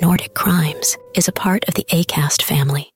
[0.00, 2.90] Nordic Crimes is a part of the ACAST family.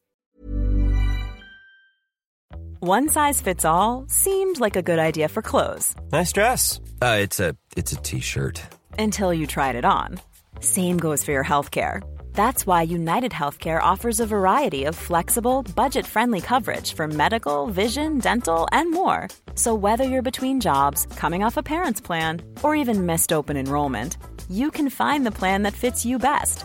[2.80, 6.80] One size fits all seemed like a good idea for clothes Nice dress.
[7.02, 8.60] Uh, it's a it's a t-shirt.
[8.98, 10.20] until you tried it on.
[10.60, 12.02] Same goes for your healthcare.
[12.34, 18.18] That's why United Healthcare offers a variety of flexible, budget friendly coverage for medical, vision,
[18.18, 19.28] dental, and more.
[19.54, 24.18] So, whether you're between jobs, coming off a parent's plan, or even missed open enrollment,
[24.48, 26.64] you can find the plan that fits you best.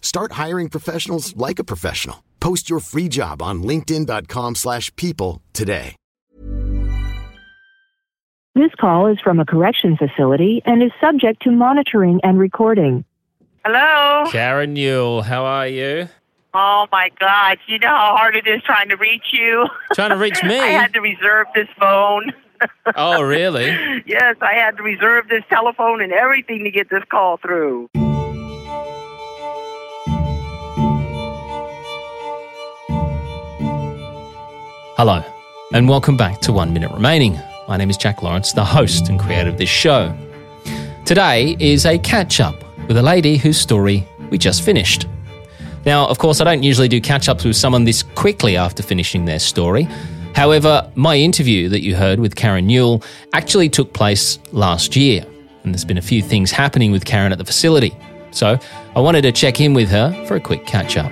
[0.00, 2.24] Start hiring professionals like a professional.
[2.40, 5.96] Post your free job on linkedin.com/people slash people today.
[8.56, 13.04] This call is from a correction facility and is subject to monitoring and recording.
[13.64, 14.24] Hello.
[14.30, 16.08] Karen Newell, how are you?
[16.52, 17.58] Oh my God!
[17.68, 19.68] You know how hard it is trying to reach you.
[19.94, 20.58] Trying to reach me?
[20.58, 22.32] I had to reserve this phone.
[22.96, 23.66] Oh, really?
[24.06, 27.88] yes, I had to reserve this telephone and everything to get this call through.
[35.02, 35.24] Hello,
[35.72, 37.40] and welcome back to One Minute Remaining.
[37.66, 40.14] My name is Jack Lawrence, the host and creator of this show.
[41.06, 45.06] Today is a catch up with a lady whose story we just finished.
[45.86, 49.24] Now, of course, I don't usually do catch ups with someone this quickly after finishing
[49.24, 49.88] their story.
[50.34, 53.02] However, my interview that you heard with Karen Newell
[53.32, 55.24] actually took place last year,
[55.64, 57.96] and there's been a few things happening with Karen at the facility.
[58.32, 58.58] So
[58.94, 61.10] I wanted to check in with her for a quick catch up.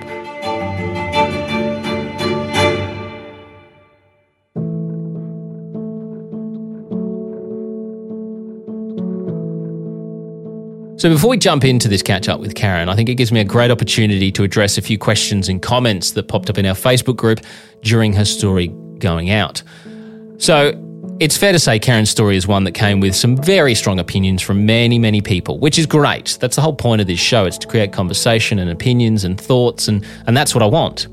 [10.99, 13.39] So, before we jump into this catch up with Karen, I think it gives me
[13.39, 16.75] a great opportunity to address a few questions and comments that popped up in our
[16.75, 17.39] Facebook group
[17.83, 18.67] during her story
[18.97, 19.63] going out.
[20.39, 20.73] So,
[21.21, 24.41] it's fair to say Karen's story is one that came with some very strong opinions
[24.41, 26.37] from many, many people, which is great.
[26.41, 27.45] That's the whole point of this show.
[27.45, 31.07] It's to create conversation and opinions and thoughts, and, and that's what I want.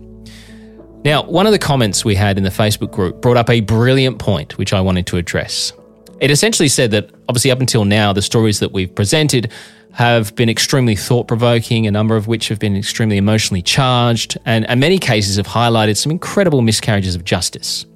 [1.04, 4.18] Now, one of the comments we had in the Facebook group brought up a brilliant
[4.18, 5.72] point, which I wanted to address.
[6.20, 9.52] It essentially said that, obviously, up until now, the stories that we've presented
[9.92, 14.66] have been extremely thought provoking, a number of which have been extremely emotionally charged, and
[14.78, 17.86] many cases have highlighted some incredible miscarriages of justice.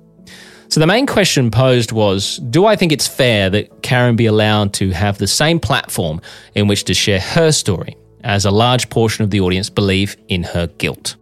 [0.69, 4.73] So the main question posed was Do I think it's fair that Karen be allowed
[4.75, 6.21] to have the same platform
[6.55, 10.43] in which to share her story, as a large portion of the audience believe in
[10.43, 11.17] her guilt?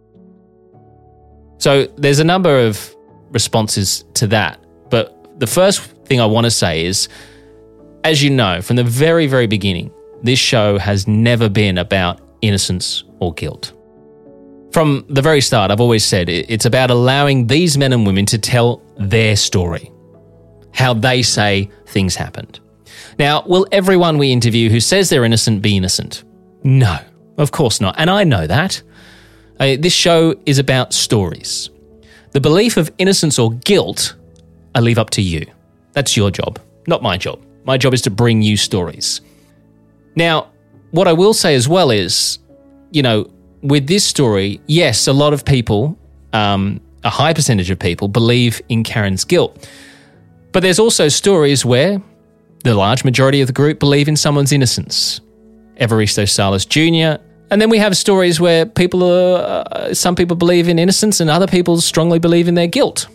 [1.57, 2.95] So there's a number of
[3.31, 4.63] responses to that.
[4.89, 7.07] But the first thing I want to say is,
[8.03, 9.91] as you know, from the very, very beginning,
[10.23, 13.73] this show has never been about innocence or guilt.
[14.71, 18.37] From the very start, I've always said it's about allowing these men and women to
[18.37, 19.91] tell their story,
[20.73, 22.59] how they say things happened.
[23.17, 26.23] Now, will everyone we interview who says they're innocent be innocent?
[26.63, 26.99] No,
[27.37, 27.95] of course not.
[27.97, 28.81] And I know that.
[29.59, 31.69] Uh, this show is about stories.
[32.31, 34.15] The belief of innocence or guilt,
[34.75, 35.45] I leave up to you.
[35.93, 37.39] That's your job, not my job.
[37.65, 39.21] My job is to bring you stories.
[40.15, 40.49] Now,
[40.91, 42.39] what I will say as well is,
[42.91, 43.29] you know,
[43.61, 45.97] with this story, yes, a lot of people,
[46.33, 49.69] um, a high percentage of people, believe in Karen's guilt.
[50.51, 52.01] But there's also stories where
[52.63, 55.21] the large majority of the group believe in someone's innocence.
[55.79, 57.21] Evaristo Salas Jr.
[57.51, 61.29] And then we have stories where people are, uh, some people believe in innocence and
[61.29, 63.07] other people strongly believe in their guilt.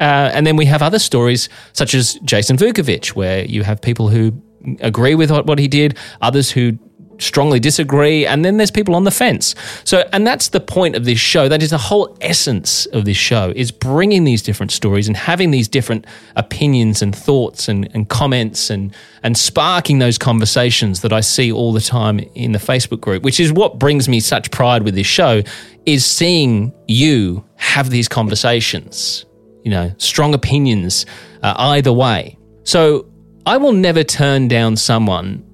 [0.00, 4.08] Uh, and then we have other stories such as Jason Vukovic, where you have people
[4.08, 4.32] who
[4.80, 6.78] agree with what, what he did, others who
[7.18, 9.54] strongly disagree, and then there's people on the fence.
[9.84, 11.48] So, and that's the point of this show.
[11.48, 15.50] That is the whole essence of this show is bringing these different stories and having
[15.50, 16.06] these different
[16.36, 21.72] opinions and thoughts and, and comments and and sparking those conversations that I see all
[21.72, 25.06] the time in the Facebook group, which is what brings me such pride with this
[25.06, 25.42] show,
[25.84, 29.24] is seeing you have these conversations.
[29.66, 31.06] You know, strong opinions
[31.42, 32.38] uh, either way.
[32.62, 33.10] So
[33.46, 35.44] I will never turn down someone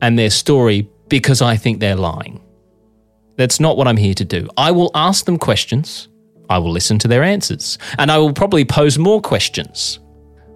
[0.00, 2.42] and their story because I think they're lying.
[3.36, 4.48] That's not what I'm here to do.
[4.56, 6.08] I will ask them questions,
[6.50, 10.00] I will listen to their answers, and I will probably pose more questions.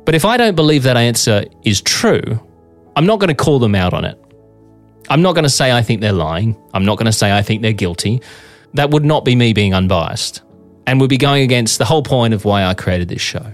[0.04, 2.40] But if I don't believe that answer is true,
[2.96, 4.20] I'm not going to call them out on it.
[5.08, 6.56] I'm not going to say I think they're lying.
[6.74, 8.20] I'm not going to say I think they're guilty.
[8.74, 10.42] That would not be me being unbiased
[10.86, 13.52] and would be going against the whole point of why I created this show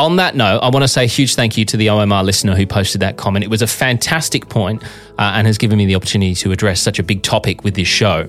[0.00, 2.54] on that note, I want to say a huge thank you to the OMR listener
[2.54, 3.44] who posted that comment.
[3.44, 4.82] It was a fantastic point,
[5.18, 7.88] uh, and has given me the opportunity to address such a big topic with this
[7.88, 8.24] show.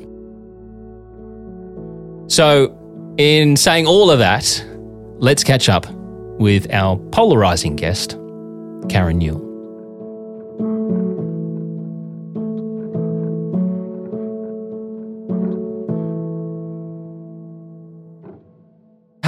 [2.28, 2.78] So,
[3.18, 4.64] in saying all of that,
[5.18, 8.12] let's catch up with our polarizing guest,
[8.90, 9.51] Karen Newell.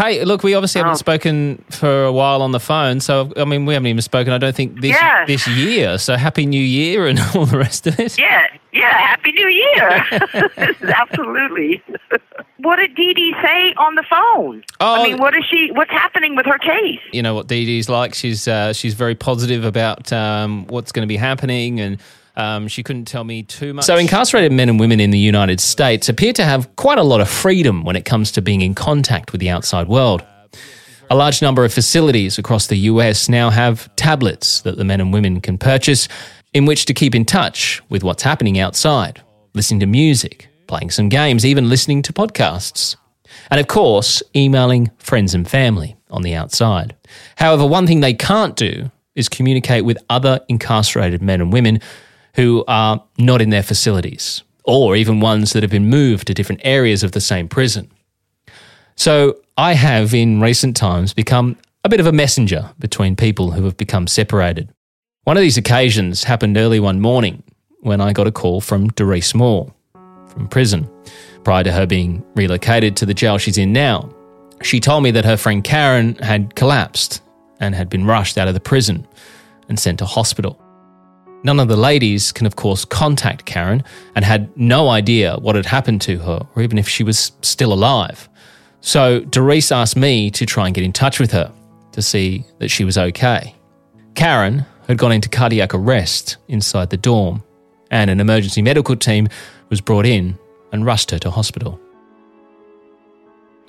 [0.03, 0.97] Hey, look, we obviously haven't Oh.
[0.97, 4.33] spoken for a while on the phone, so I mean, we haven't even spoken.
[4.33, 5.27] I don't think this Yes.
[5.27, 5.97] this year.
[5.97, 8.17] So happy New Year and all the rest of it.
[8.19, 8.41] Yeah,
[8.73, 8.91] yeah.
[8.97, 10.05] Happy New Year.
[10.93, 11.81] Absolutely.
[12.57, 14.63] what did Dee Dee say on the phone?
[14.81, 14.95] Oh.
[15.01, 15.71] I mean, what is she?
[15.71, 16.99] What's happening with her case?
[17.13, 18.13] You know what Dee Dee's like.
[18.13, 21.97] She's uh, she's very positive about um, what's going to be happening, and
[22.35, 23.85] um, she couldn't tell me too much.
[23.85, 27.21] So incarcerated men and women in the United States appear to have quite a lot
[27.21, 30.23] of freedom when it comes to being in contact with the outside world.
[31.09, 35.13] A large number of facilities across the US now have tablets that the men and
[35.13, 36.07] women can purchase
[36.53, 39.21] in which to keep in touch with what's happening outside,
[39.53, 42.95] listening to music, playing some games, even listening to podcasts.
[43.51, 46.95] And of course, emailing friends and family on the outside.
[47.35, 51.79] However, one thing they can't do is communicate with other incarcerated men and women
[52.35, 56.61] who are not in their facilities, or even ones that have been moved to different
[56.63, 57.91] areas of the same prison.
[58.95, 63.65] So I have, in recent times, become a bit of a messenger between people who
[63.65, 64.69] have become separated.
[65.25, 67.43] One of these occasions happened early one morning
[67.81, 69.73] when I got a call from Doris Moore
[70.27, 70.89] from prison.
[71.43, 74.09] Prior to her being relocated to the jail she's in now,
[74.61, 77.21] she told me that her friend Karen had collapsed
[77.59, 79.05] and had been rushed out of the prison
[79.67, 80.62] and sent to hospital.
[81.43, 83.83] None of the ladies can, of course, contact Karen
[84.15, 87.73] and had no idea what had happened to her or even if she was still
[87.73, 88.29] alive.
[88.79, 91.51] So Doris asked me to try and get in touch with her
[91.91, 93.55] to see that she was okay.
[94.15, 97.43] Karen had gone into cardiac arrest inside the dorm,
[97.91, 99.27] and an emergency medical team
[99.69, 100.37] was brought in
[100.71, 101.79] and rushed her to hospital.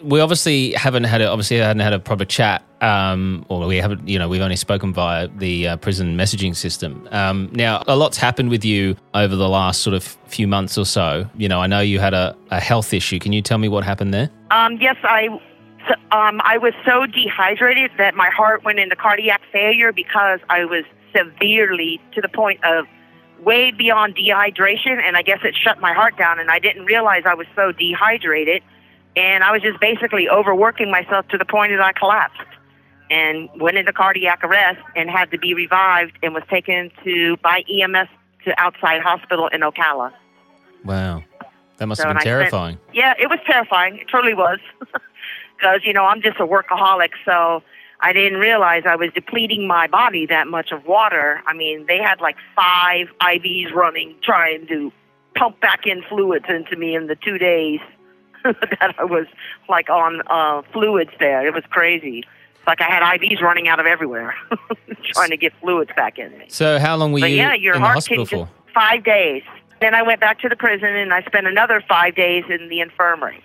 [0.04, 4.06] We obviously haven't had a, obviously hadn't had a proper chat, um, or we haven't,
[4.06, 7.08] you know, we've only spoken via the uh, prison messaging system.
[7.10, 10.84] Um, now, a lot's happened with you over the last sort of few months or
[10.84, 11.28] so.
[11.36, 13.18] You know, I know you had a, a health issue.
[13.18, 14.30] Can you tell me what happened there?
[14.50, 15.28] Um, yes, I.
[16.12, 20.84] Um, I was so dehydrated that my heart went into cardiac failure because I was
[21.14, 22.86] severely to the point of
[23.42, 27.24] way beyond dehydration, and I guess it shut my heart down, and I didn't realize
[27.26, 28.62] I was so dehydrated,
[29.16, 32.40] and I was just basically overworking myself to the point that I collapsed
[33.11, 37.62] and went into cardiac arrest and had to be revived and was taken to by
[37.70, 38.08] EMS
[38.44, 40.12] to outside hospital in Ocala.
[40.84, 41.22] Wow,
[41.78, 42.78] that must So, have been I spent- terrifying.
[42.93, 43.99] Yeah, it was terrifying.
[43.99, 44.58] It totally was.
[45.56, 47.62] Because, you know, I'm just a workaholic, so
[48.00, 51.40] I didn't realize I was depleting my body that much of water.
[51.47, 54.92] I mean, they had like five IVs running trying to
[55.37, 57.78] pump back in fluids into me in the two days
[58.80, 59.26] that I was
[59.68, 61.46] like on uh, fluids there.
[61.46, 62.18] It was crazy.
[62.18, 64.34] It's like I had IVs running out of everywhere
[65.04, 66.44] trying to get fluids back in me.
[66.48, 68.48] So, how long were But you yeah, your in the hospital for?
[68.74, 69.42] five days.
[69.80, 72.80] Then I went back to the prison and I spent another five days in the
[72.80, 73.42] infirmary.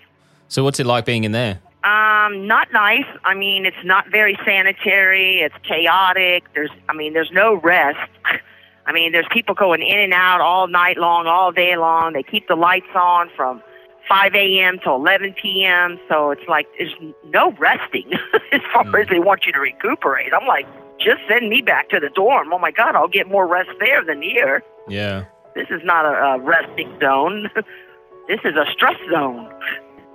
[0.48, 1.60] So, what's it like being in there?
[1.82, 3.06] Um, not nice.
[3.24, 5.40] I mean, it's not very sanitary.
[5.40, 6.44] It's chaotic.
[6.52, 8.10] There's, I mean, there's no rest.
[8.86, 12.12] I mean, there's people going in and out all night long, all day long.
[12.12, 13.62] They keep the lights on from
[14.10, 14.80] 5 a.m.
[14.80, 15.98] to 11 p.m.
[16.08, 16.92] So it's like there's
[17.26, 18.10] no resting
[18.52, 18.94] as far hmm.
[18.96, 20.32] as they want you to recuperate.
[20.34, 20.66] I'm like,
[20.98, 22.52] just send me back to the dorm.
[22.52, 24.62] Oh my God, I'll get more rest there than here.
[24.88, 25.26] Yeah.
[25.54, 27.50] This is not a, a resting zone.
[28.28, 29.48] this is a stress zone.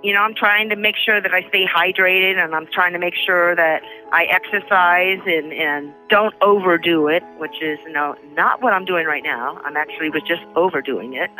[0.02, 2.98] you know, I'm trying to make sure that I stay hydrated and I'm trying to
[2.98, 8.62] make sure that I exercise and, and don't overdo it, which is you know, not
[8.62, 9.58] what I'm doing right now.
[9.64, 11.30] I'm actually was just overdoing it.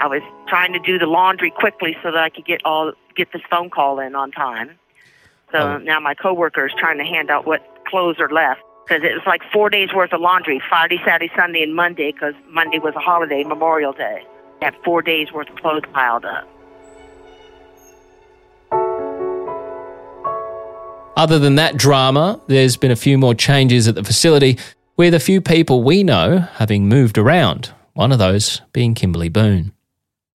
[0.00, 3.32] I was trying to do the laundry quickly so that I could get all get
[3.32, 4.70] this phone call in on time.
[5.52, 5.78] So Oh.
[5.78, 9.22] now my coworker is trying to hand out what clothes are left because it was
[9.26, 13.00] like four days worth of laundry Friday, Saturday, Sunday, and Monday because Monday was a
[13.00, 14.24] holiday, Memorial Day.
[14.60, 16.48] I had four days worth of clothes piled up.
[21.16, 24.58] Other than that drama, there's been a few more changes at the facility
[24.96, 27.70] with a few people we know having moved around.
[27.92, 29.72] One of those being Kimberly Boone.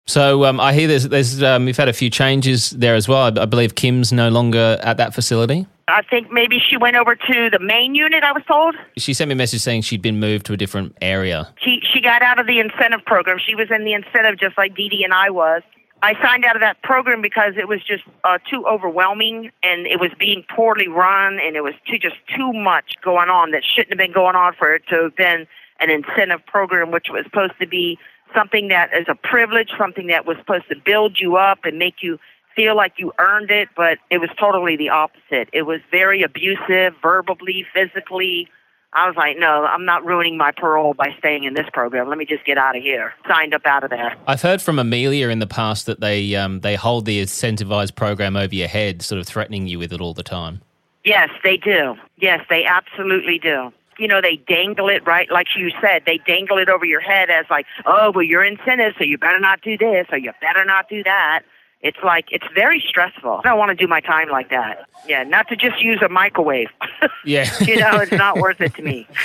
[0.06, 3.38] So um, I hear there's, there's um, we've had a few changes there as well.
[3.38, 5.66] I, I believe Kim's no longer at that facility.
[5.88, 8.22] I think maybe she went over to the main unit.
[8.24, 10.96] I was told She sent me a message saying she'd been moved to a different
[11.00, 11.52] area.
[11.62, 13.38] she she got out of the incentive program.
[13.38, 15.62] She was in the incentive just like Dee Dee and I was.
[16.02, 20.00] I signed out of that program because it was just uh, too overwhelming and it
[20.00, 23.90] was being poorly run and it was too just too much going on that shouldn't
[23.90, 25.46] have been going on for it to have been
[25.80, 27.98] an incentive program, which was supposed to be
[28.34, 32.02] something that is a privilege, something that was supposed to build you up and make
[32.02, 32.18] you
[32.54, 35.48] feel like you earned it, but it was totally the opposite.
[35.52, 38.48] It was very abusive, verbally, physically.
[38.92, 42.08] I was like, no, I'm not ruining my parole by staying in this program.
[42.08, 43.12] Let me just get out of here.
[43.28, 44.16] Signed up out of there.
[44.28, 48.36] I've heard from Amelia in the past that they um, they hold the incentivized program
[48.36, 50.60] over your head, sort of threatening you with it all the time.
[51.04, 51.96] Yes, they do.
[52.18, 53.72] Yes, they absolutely do.
[53.98, 57.30] You know, they dangle it right, like you said, they dangle it over your head
[57.30, 60.64] as like, oh, well, you're incentive, so you better not do this or you better
[60.64, 61.42] not do that.
[61.80, 63.42] It's like, it's very stressful.
[63.44, 64.88] I don't want to do my time like that.
[65.06, 66.68] Yeah, not to just use a microwave.
[67.26, 67.50] Yeah.
[67.62, 69.06] you know, it's not worth it to me.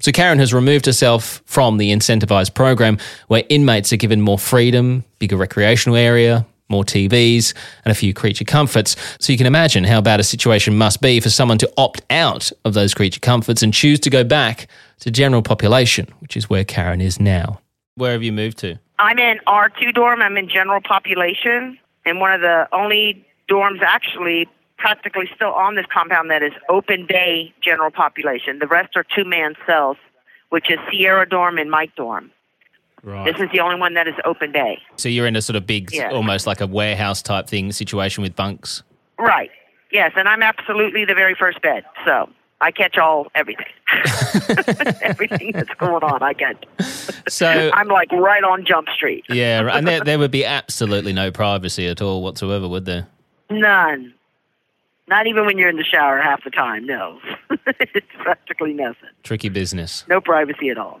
[0.00, 5.02] So Karen has removed herself from the incentivized program where inmates are given more freedom,
[5.18, 8.96] bigger recreational area, more TVs, and a few creature comforts.
[9.18, 12.50] So you can imagine how bad a situation must be for someone to opt out
[12.64, 14.68] of those creature comforts and choose to go back
[15.00, 17.60] to general population, which is where Karen is now.
[17.94, 18.78] Where have you moved to?
[18.98, 20.22] I'm in R2 dorm.
[20.22, 25.86] I'm in general population, and one of the only dorms actually practically still on this
[25.92, 28.58] compound that is open day general population.
[28.60, 29.96] The rest are two man cells,
[30.50, 32.30] which is Sierra dorm and Mike dorm.
[33.02, 33.24] Right.
[33.32, 34.80] This is the only one that is open day.
[34.96, 36.10] So you're in a sort of big, Yeah.
[36.10, 38.82] almost like a warehouse type thing situation with bunks.
[39.18, 39.50] Right.
[39.90, 42.28] Yes, and I'm absolutely the very first bed, so
[42.60, 43.66] I catch all everything.
[45.02, 46.66] everything that's going on, I get.
[47.28, 49.24] So I'm like right on Jump Street.
[49.28, 53.06] yeah, and there, there would be absolutely no privacy at all whatsoever, would there?
[53.50, 54.12] None.
[55.06, 56.84] Not even when you're in the shower half the time.
[56.84, 57.18] No,
[57.80, 59.08] it's practically nothing.
[59.22, 60.04] Tricky business.
[60.06, 61.00] No privacy at all.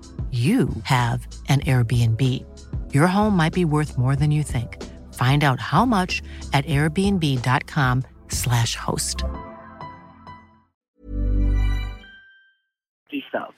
[0.31, 2.45] you have an Airbnb.
[2.93, 4.81] Your home might be worth more than you think.
[5.13, 6.21] Find out how much
[6.53, 9.23] at airbnb.com/slash host.
[13.27, 13.53] Stuff.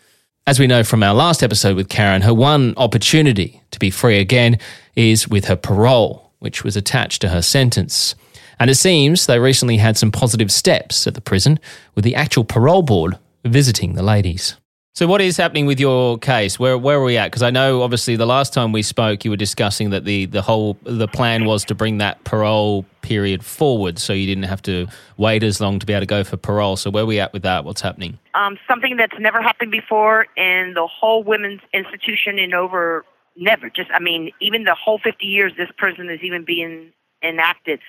[0.48, 4.18] As we know from our last episode with Karen, her one opportunity to be free
[4.18, 4.58] again
[4.96, 8.16] is with her parole, which was attached to her sentence.
[8.60, 11.60] And it seems they recently had some positive steps at the prison,
[11.96, 14.58] with the actual parole board visiting the ladies.
[14.96, 16.60] So, what is happening with your case?
[16.60, 17.32] Where where are we at?
[17.32, 20.44] Because I know, obviously, the last time we spoke, you were discussing that the the
[20.44, 24.86] whole the plan was to bring that parole period forward, so you didn't have to
[25.18, 26.76] wait as long to be able to go for parole.
[26.76, 27.66] So, where are we at with that?
[27.66, 28.20] What's happening?
[28.36, 33.04] Um, something that's never happened before in the whole women's institution in over
[33.36, 33.72] never.
[33.72, 37.80] Just, I mean, even the whole 50 years this prison is even being enacted,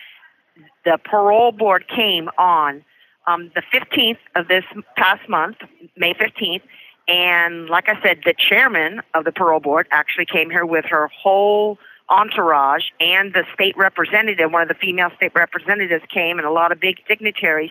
[0.87, 2.83] the parole board came on
[3.27, 4.65] um, the 15th of this
[4.97, 5.57] past month,
[5.97, 6.63] May 15th,
[7.07, 11.09] and like I said, the chairman of the parole board actually came here with her
[11.09, 16.51] whole entourage and the state representative, one of the female state representatives came, and a
[16.51, 17.71] lot of big dignitaries.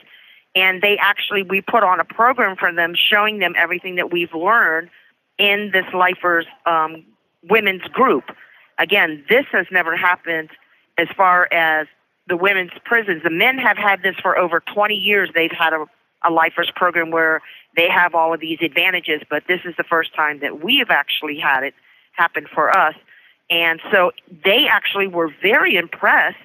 [0.56, 4.34] And they actually, we put on a program for them showing them everything that we've
[4.34, 4.90] learned
[5.38, 7.04] in this Lifers um,
[7.50, 8.26] women's group.
[8.78, 10.50] Again, this has never happened
[10.98, 11.88] as far as
[12.28, 13.24] the women's prisons.
[13.24, 15.30] The men have had this for over 20 years.
[15.34, 15.86] They've had a,
[16.24, 17.42] a lifers program where
[17.76, 20.90] they have all of these advantages, but this is the first time that we have
[20.90, 21.74] actually had it
[22.14, 22.96] happen for us.
[23.50, 24.12] And so
[24.44, 26.38] they actually were very impressed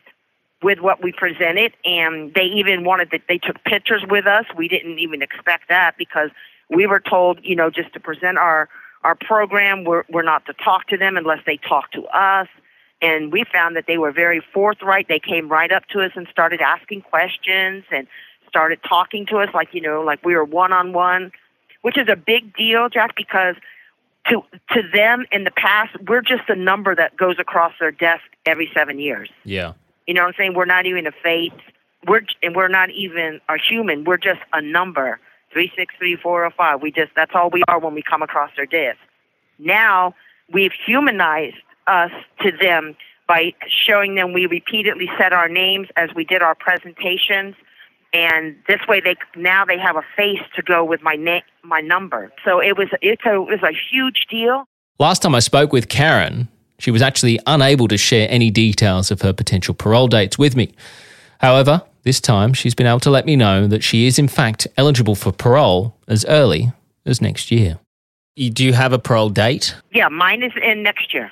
[0.63, 4.45] with what we presented, and they even wanted that they took pictures with us.
[4.57, 6.31] We didn't even expect that because
[6.69, 8.69] we were told, you know, just to present our
[9.05, 12.49] our program, we're, we're not to talk to them unless they talk to us.
[13.01, 15.07] And we found that they were very forthright.
[15.07, 18.09] They came right up to us and started asking questions and
[18.49, 21.33] started talking to us like, you know, like we were one on one,
[21.83, 23.57] which is a big deal, Jack, because
[24.29, 28.25] to to them in the past, we're just a number that goes across their desk
[28.47, 29.31] every seven years.
[29.45, 29.73] Yeah.
[30.07, 30.55] You know what I'm saying?
[30.55, 31.53] We're not even a face.
[32.07, 34.05] We're and we're not even a human.
[34.05, 35.19] We're just a number.
[35.53, 36.83] Three six three four or five.
[36.83, 38.99] We just that's all we are when we come across their desk.
[39.59, 40.15] Now
[40.53, 46.25] we've humanized us to them by showing them we repeatedly said our names as we
[46.25, 47.55] did our presentations
[48.13, 51.81] and this way they now they have a face to go with my name my
[51.81, 54.65] number so it was it's a, it was a huge deal
[55.01, 56.49] Last time I spoke with Karen,
[56.81, 60.73] she was actually unable to share any details of her potential parole dates with me.
[61.41, 64.67] However, this time she's been able to let me know that she is in fact
[64.77, 66.73] eligible for parole as early
[67.07, 67.79] as next year.
[68.35, 69.75] You- Do you have a parole date?
[69.93, 71.31] yeah mine is in next year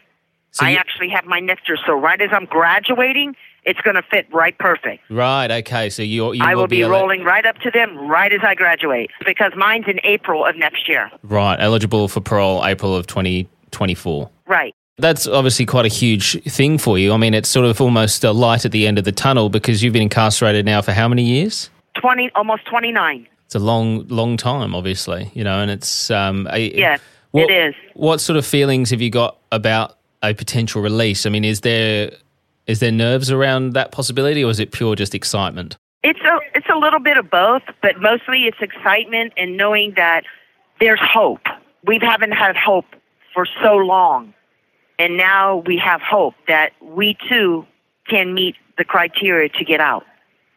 [0.52, 3.34] So i you- actually have my next year so right as i'm graduating
[3.66, 5.50] it's going to fit right perfect Right.
[5.50, 5.90] Okay.
[5.90, 8.54] So you you I will be ele- rolling right up to them right as I
[8.54, 11.10] graduate because mine's in April of next year.
[11.22, 14.30] right eligible for parole April of 2024.
[14.46, 14.74] Right.
[14.98, 17.12] That's obviously quite a huge thing for you.
[17.12, 19.82] I mean, it's sort of almost a light at the end of the tunnel because
[19.82, 21.68] you've been incarcerated now for how many years?
[22.00, 23.26] 20 almost 29.
[23.44, 27.00] It's a long, long time, obviously, you know, and it's um, a, Yes,
[27.32, 27.74] what, it is.
[27.94, 31.26] What sort of feelings have you got about a potential release?
[31.26, 32.12] I mean, is there
[32.66, 35.76] is there nerves around that possibility, or is it pure just excitement?
[36.02, 40.24] It's a it's a little bit of both, but mostly it's excitement and knowing that
[40.80, 41.46] there's hope.
[41.84, 42.86] We haven't had hope
[43.32, 44.34] for so long.
[44.98, 47.66] And now we have hope that we too
[48.08, 50.04] can meet the criteria to get out.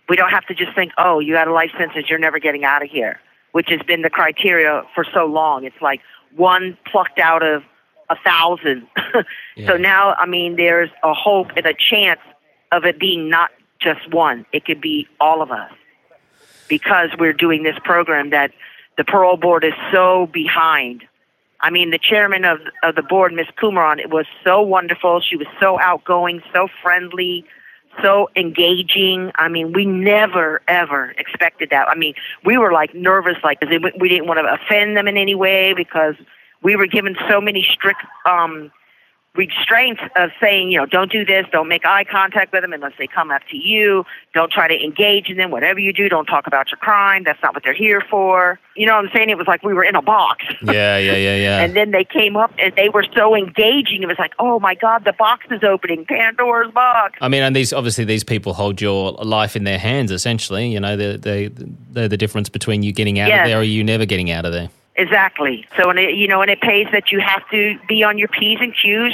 [0.07, 2.63] We don't have to just think, "Oh, you got a life sentence, you're never getting
[2.63, 3.19] out of here,"
[3.51, 5.65] which has been the criteria for so long.
[5.65, 6.01] It's like
[6.35, 7.63] one plucked out of
[8.09, 8.87] a thousand.
[9.67, 12.21] So now, I mean, there's a hope and a chance
[12.71, 14.45] of it being not just one.
[14.53, 15.71] It could be all of us
[16.69, 18.51] because we're doing this program that
[18.97, 21.03] the parole board is so behind.
[21.61, 25.19] I mean, the chairman of of the board, Miss Coonrod, it was so wonderful.
[25.19, 27.43] She was so outgoing, so friendly,
[28.01, 29.31] so engaging.
[29.35, 31.89] I mean, we never ever expected that.
[31.89, 32.13] I mean,
[32.45, 36.15] we were like nervous, like we didn't want to offend them in any way because
[36.61, 38.71] we were given so many strict um
[39.35, 42.93] restraints of saying, you know, don't do this, don't make eye contact with them unless
[42.97, 46.25] they come up to you, don't try to engage in them, whatever you do, don't
[46.25, 48.59] talk about your crime, that's not what they're here for.
[48.75, 49.29] You know what I'm saying?
[49.29, 50.43] It was like we were in a box.
[50.63, 51.59] Yeah, yeah, yeah, yeah.
[51.63, 54.01] And then they came up and they were so engaging.
[54.01, 57.19] It was like, oh my God, the box is opening, Pandora's box.
[57.21, 60.11] I mean, and these obviously these people hold your life in their hands.
[60.11, 61.47] Essentially, you know, they they
[61.91, 63.45] they're the difference between you getting out Yes.
[63.45, 64.69] of there or you never getting out of there.
[64.99, 65.65] Exactly.
[65.77, 68.27] So, and it, you know, and it pays that you have to be on your
[68.27, 69.13] P's and Q's.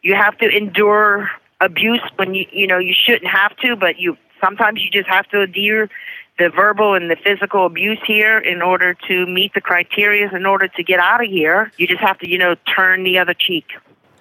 [0.00, 1.28] You have to endure
[1.60, 5.26] abuse when you, you know, you shouldn't have to, but you sometimes you just have
[5.30, 5.90] to endure
[6.38, 10.32] the verbal and the physical abuse here in order to meet the criteria.
[10.32, 13.18] In order to get out of here, you just have to, you know, turn the
[13.18, 13.72] other cheek.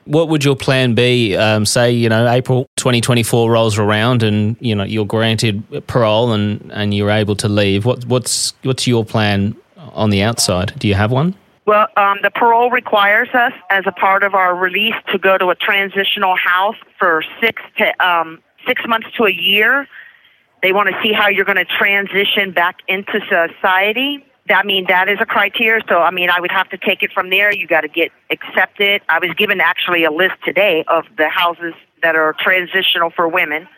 [0.05, 1.37] What would your plan be?
[1.37, 6.71] Um, say, you know, April 2024 rolls around, and you know you're granted parole, and
[6.73, 7.85] and you're able to leave.
[7.85, 9.55] What what's what's your plan
[9.93, 10.73] on the outside?
[10.77, 11.35] Do you have one?
[11.65, 15.49] Well, um, the parole requires us, as a part of our release, to go to
[15.49, 19.87] a transitional house for six to um, six months to a year.
[20.61, 24.25] They want to see how you're going to transition back into society.
[24.49, 25.81] I mean, that is a criteria.
[25.87, 27.53] So, I mean, I would have to take it from there.
[27.53, 29.01] You got to get accepted.
[29.07, 33.69] I was given actually a list today of the houses that are transitional for women.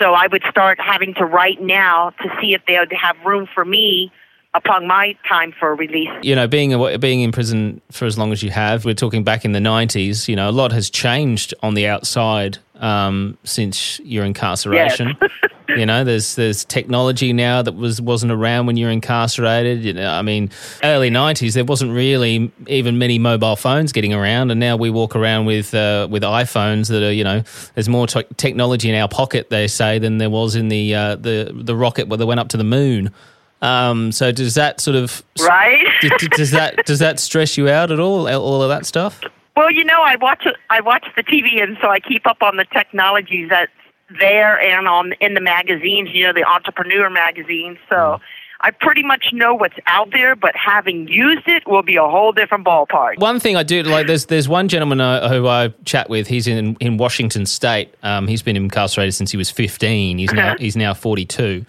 [0.00, 3.48] So I would start having to write now to see if they would have room
[3.54, 4.10] for me
[4.58, 6.10] upon my time for release.
[6.22, 9.24] You know, being a, being in prison for as long as you have, we're talking
[9.24, 10.28] back in the '90s.
[10.28, 15.16] You know, a lot has changed on the outside um, since your incarceration.
[15.20, 15.30] Yes.
[15.68, 19.84] you know, there's there's technology now that was wasn't around when you're incarcerated.
[19.84, 20.50] You know, I mean,
[20.82, 25.14] early '90s there wasn't really even many mobile phones getting around, and now we walk
[25.14, 27.42] around with uh, with iPhones that are you know,
[27.74, 31.16] there's more te- technology in our pocket they say than there was in the uh,
[31.16, 33.12] the the rocket where they went up to the moon.
[33.60, 35.84] Um, so does that sort of Right?
[36.00, 38.28] does, does that does that stress you out at all?
[38.28, 39.20] All of that stuff?
[39.56, 42.56] Well, you know, I watch I watch the TV, and so I keep up on
[42.56, 43.72] the technologies that's
[44.20, 46.10] there and on in the magazines.
[46.12, 47.78] You know, the entrepreneur magazines.
[47.88, 48.20] So
[48.60, 52.32] I pretty much know what's out there, but having used it will be a whole
[52.32, 53.18] different ballpark.
[53.18, 56.28] One thing I do like, there's there's one gentleman uh, who I chat with.
[56.28, 57.92] He's in in Washington State.
[58.04, 60.18] Um, he's been incarcerated since he was 15.
[60.18, 61.64] He's now he's now 42.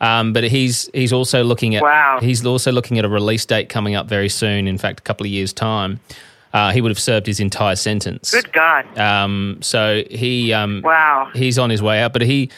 [0.00, 2.18] Um, but he's he's also looking at Wow.
[2.22, 4.66] he's also looking at a release date coming up very soon.
[4.66, 6.00] In fact, a couple of years time.
[6.52, 8.32] Uh, he would have served his entire sentence.
[8.32, 8.98] Good God!
[8.98, 11.30] Um, so he um, Wow.
[11.34, 12.12] he's on his way out.
[12.12, 12.50] But he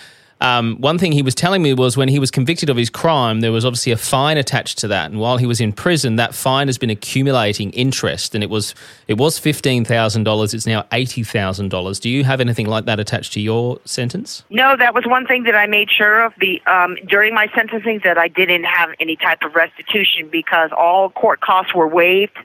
[0.43, 3.41] um, one thing he was telling me was when he was convicted of his crime,
[3.41, 6.35] there was obviously a fine attached to that, and while he was in prison, that
[6.35, 8.75] fine has been accumulating interest, and it was
[9.07, 10.53] it was fifteen thousand dollars.
[10.53, 12.01] It's now eighty thousand dollars.
[12.01, 14.43] Do you have anything like that attached to your sentence?
[14.51, 18.01] No, that was one thing that I made sure of the um, during my sentencing
[18.03, 22.37] that I didn't have any type of restitution because all court costs were waived,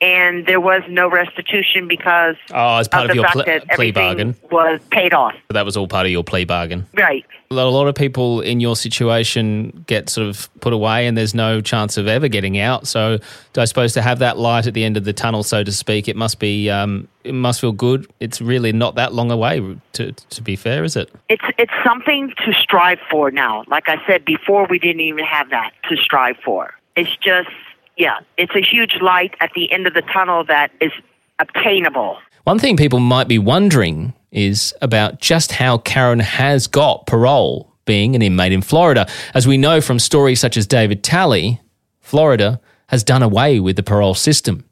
[0.00, 3.92] and there was no restitution because Oh, as part of of, the your pl- plea
[3.92, 4.34] bargain.
[4.50, 5.34] was paid off.
[5.50, 6.86] That was all part of your plea bargain.
[6.94, 7.24] Right.
[7.50, 11.16] A lot, a lot of people in your situation get sort of put away, and
[11.16, 12.86] there's no chance of ever getting out.
[12.88, 13.18] So,
[13.56, 16.08] I suppose to have that light at the end of the tunnel, so to speak,
[16.08, 18.10] it must be um, it must feel good.
[18.20, 19.76] It's really not that long away.
[19.92, 21.08] To to be fair, is it?
[21.28, 23.62] It's it's something to strive for now.
[23.68, 26.74] Like I said before, we didn't even have that to strive for.
[26.96, 27.48] It's just
[27.96, 30.92] yeah, it's a huge light at the end of the tunnel that is
[31.38, 32.18] obtainable.
[32.44, 38.14] One thing people might be wondering is about just how Karen has got parole being
[38.14, 39.06] an inmate in Florida.
[39.34, 41.60] As we know from stories such as David Talley,
[42.00, 44.64] Florida has done away with the parole system,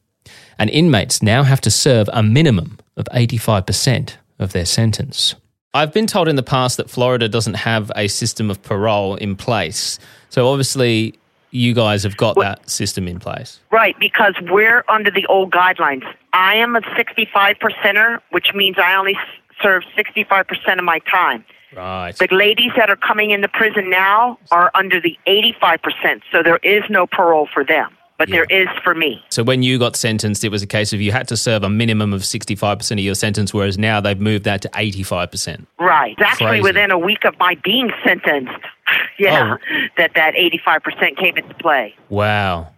[0.58, 5.34] and inmates now have to serve a minimum of 85% of their sentence.
[5.72, 9.34] I've been told in the past that Florida doesn't have a system of parole in
[9.34, 9.98] place.
[10.28, 11.18] So obviously,
[11.54, 13.60] you guys have got that system in place.
[13.70, 16.04] Right, because we're under the old guidelines.
[16.32, 19.16] I am a 65 percenter, which means I only
[19.62, 21.44] serve 65 percent of my time.
[21.74, 22.12] Right.
[22.16, 26.58] The ladies that are coming into prison now are under the 85 percent, so there
[26.58, 29.22] is no parole for them, but there is for me.
[29.30, 31.70] So when you got sentenced, it was a case of you had to serve a
[31.70, 35.66] minimum of 65% of your sentence, whereas now they've moved that to 85%.
[35.78, 36.16] Right.
[36.18, 38.58] Actually, within a week of my being sentenced,
[39.18, 39.86] yeah, Oh.
[39.96, 41.94] that that 85% came into play.
[42.08, 42.68] Wow.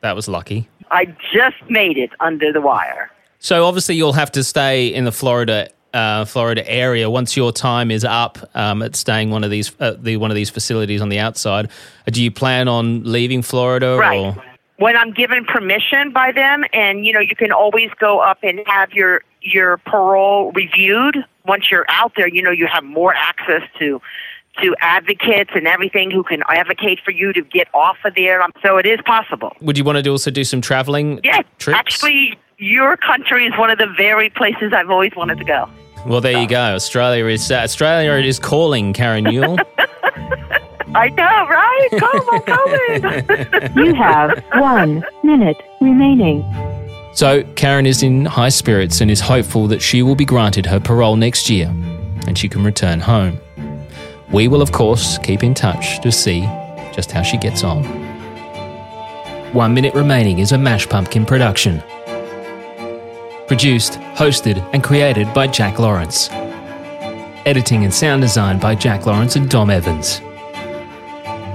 [0.00, 0.68] That was lucky.
[0.90, 3.10] I just made it under the wire.
[3.40, 7.90] So obviously you'll have to stay in the Florida uh, Florida area once your time
[7.90, 11.08] is up um, at staying one of these uh, the one of these facilities on
[11.08, 11.66] the outside.
[12.06, 14.18] Uh, Do you plan on leaving Florida Right.
[14.18, 14.44] or
[14.76, 18.60] When I'm given permission by them, and you know, you can always go up and
[18.66, 21.16] have your your parole reviewed.
[21.46, 24.00] Once you're out there, you know, you have more access to
[24.62, 28.42] to advocates and everything who can advocate for you to get off of there.
[28.42, 29.56] Um, So it is possible.
[29.60, 31.78] would you want to also do some traveling Yeah, trips?
[31.78, 35.68] actually, your country is one of the very places I've always wanted to go.
[36.06, 36.74] Well, there you go.
[36.74, 39.58] Australia is uh, Australia is calling Karen Newell.
[40.94, 41.88] I know, right?
[41.98, 43.76] Come on, COVID.
[43.84, 46.42] You have one minute remaining.
[47.14, 50.80] So, Karen is in high spirits and is hopeful that she will be granted her
[50.80, 51.66] parole next year
[52.26, 53.38] and she can return home.
[54.30, 56.42] We will, of course, keep in touch to see
[56.92, 57.82] just how she gets on.
[59.54, 61.82] One Minute Remaining is a Mash Pumpkin production.
[63.46, 66.28] Produced, hosted, and created by Jack Lawrence.
[67.46, 70.20] Editing and sound design by Jack Lawrence and Dom Evans.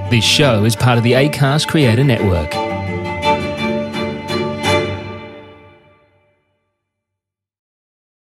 [0.09, 2.62] This show is part of the ACAST Creator Network.